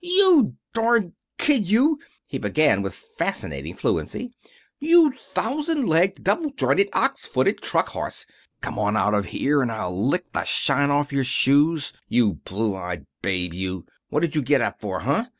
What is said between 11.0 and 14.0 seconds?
your shoes, you blue eyed babe, you!